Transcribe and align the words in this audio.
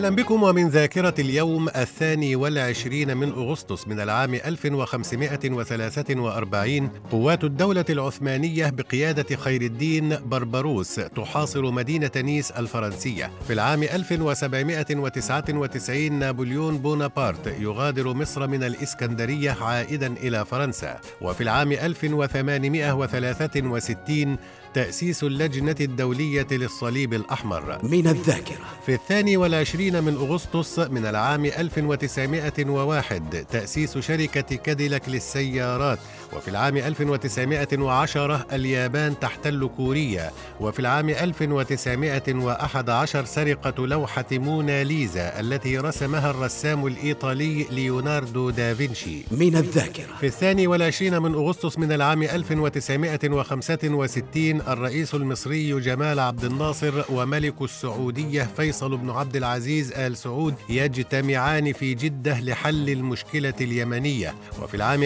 أهلا 0.00 0.16
بكم 0.16 0.42
ومن 0.42 0.68
ذاكرة 0.68 1.14
اليوم 1.18 1.68
الثاني 1.68 2.36
والعشرين 2.36 3.16
من 3.16 3.28
أغسطس 3.28 3.88
من 3.88 4.00
العام 4.00 4.34
1543 4.34 6.88
قوات 7.12 7.44
الدولة 7.44 7.84
العثمانية 7.90 8.70
بقيادة 8.70 9.36
خير 9.36 9.62
الدين 9.62 10.16
بربروس 10.26 10.94
تحاصر 10.94 11.70
مدينة 11.70 12.10
نيس 12.16 12.50
الفرنسية. 12.50 13.30
في 13.46 13.52
العام 13.52 13.82
1799 13.82 16.12
نابليون 16.12 16.78
بونابرت 16.78 17.46
يغادر 17.46 18.14
مصر 18.14 18.46
من 18.46 18.62
الإسكندرية 18.62 19.56
عائدا 19.60 20.14
إلى 20.22 20.44
فرنسا. 20.44 21.00
وفي 21.20 21.42
العام 21.42 21.72
1863 21.72 24.36
تأسيس 24.74 25.24
اللجنة 25.24 25.76
الدولية 25.80 26.46
للصليب 26.50 27.14
الأحمر. 27.14 27.78
من 27.82 28.06
الذاكرة. 28.06 28.64
في 28.86 28.94
الثاني 28.94 29.36
والعشرين 29.36 29.89
من 29.96 30.14
أغسطس 30.14 30.78
من 30.78 31.06
العام 31.06 31.44
1901 31.44 33.46
تأسيس 33.50 33.98
شركة 33.98 34.56
كاديلاك 34.56 35.08
للسيارات. 35.08 35.98
وفي 36.36 36.48
العام 36.48 36.76
1910 36.76 38.46
اليابان 38.52 39.18
تحتل 39.18 39.70
كوريا 39.76 40.30
وفي 40.60 40.78
العام 40.78 41.08
1911 41.08 43.24
سرقة 43.24 43.86
لوحة 43.86 44.24
موناليزا 44.32 45.40
التي 45.40 45.78
رسمها 45.78 46.30
الرسام 46.30 46.86
الإيطالي 46.86 47.66
ليوناردو 47.70 48.50
دافنشي. 48.50 49.22
من 49.30 49.56
الذاكرة. 49.56 50.16
في 50.20 50.26
الثاني 50.26 50.66
والعشرين 50.66 51.22
من 51.22 51.34
أغسطس 51.34 51.78
من 51.78 51.92
العام 51.92 52.22
1965 52.22 54.60
الرئيس 54.60 55.14
المصري 55.14 55.80
جمال 55.80 56.20
عبد 56.20 56.44
الناصر 56.44 57.04
وملك 57.08 57.62
السعودية 57.62 58.48
فيصل 58.56 58.96
بن 58.96 59.10
عبد 59.10 59.36
العزيز 59.36 59.92
آل 59.92 60.16
سعود 60.16 60.54
يجتمعان 60.68 61.72
في 61.72 61.94
جدة 61.94 62.40
لحل 62.40 62.90
المشكلة 62.90 63.54
اليمنية. 63.60 64.34
وفي 64.62 64.74
العام 64.74 65.02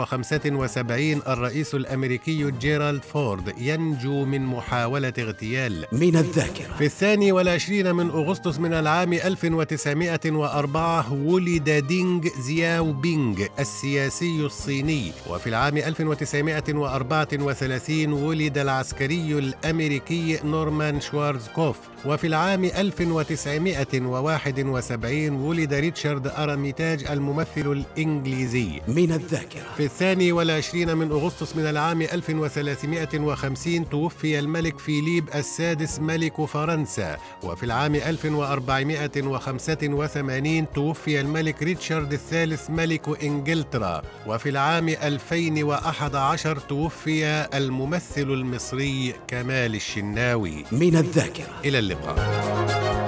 1975 0.00 1.22
الرئيس 1.28 1.74
الأمريكي 1.74 2.50
جيرالد 2.50 3.02
فورد 3.02 3.54
ينجو 3.58 4.24
من 4.24 4.46
محاولة 4.46 5.12
اغتيال. 5.18 5.86
من 5.92 6.16
الذاكرة. 6.16 6.74
في 6.78 6.84
الثاني 6.84 7.32
والعشرين 7.32 7.94
من 7.94 8.10
أغسطس 8.10 8.58
من 8.58 8.72
العام 8.72 9.12
1904 9.12 11.12
ولد 11.12 11.70
دينغ 11.70 12.28
زياو 12.40 12.92
بينغ 12.92 13.46
السياسي 13.58 14.40
الصيني. 14.40 15.12
وفي 15.30 15.46
العام 15.46 15.76
1934 15.76 18.12
ولد 18.12 18.58
العسكري 18.58 19.38
الأمريكي 19.38 20.38
نورمان 20.44 21.00
شوارزكوف. 21.00 21.76
وفي 22.06 22.26
العام 22.26 22.64
1971 22.64 25.32
ولد 25.32 25.74
ريتشارد 25.74 26.26
أراميتاج 26.26 27.04
الممثل 27.10 27.72
الإنجليزي. 27.72 28.80
من 28.88 29.12
الذاكرة. 29.12 29.62
في 29.76 29.84
الثاني 29.90 30.32
والعشرين 30.32 30.96
من 30.96 31.10
أغسطس 31.10 31.56
من 31.56 31.66
العام 31.66 32.02
1350 32.02 33.88
توفي 33.88 34.38
الملك 34.38 34.78
فيليب 34.78 35.28
السادس 35.34 36.00
ملك 36.00 36.44
فرنسا 36.44 37.16
وفي 37.42 37.62
العام 37.62 37.94
1485 37.94 40.72
توفي 40.72 41.20
الملك 41.20 41.62
ريتشارد 41.62 42.12
الثالث 42.12 42.70
ملك 42.70 43.22
إنجلترا 43.22 44.02
وفي 44.26 44.48
العام 44.48 44.88
2011 44.88 46.58
توفي 46.58 47.48
الممثل 47.54 48.22
المصري 48.22 49.14
كمال 49.28 49.74
الشناوي. 49.74 50.64
من 50.72 50.96
الذاكرة. 50.96 51.60
إلى 51.64 51.78
اللقاء. 51.78 52.99